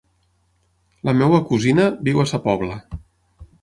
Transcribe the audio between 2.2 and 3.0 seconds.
a Sa Pobla.